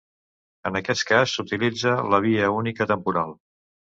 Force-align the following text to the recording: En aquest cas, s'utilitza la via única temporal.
En 0.69 0.77
aquest 0.79 1.03
cas, 1.09 1.33
s'utilitza 1.35 1.93
la 2.13 2.21
via 2.27 2.49
única 2.63 2.87
temporal. 2.95 3.37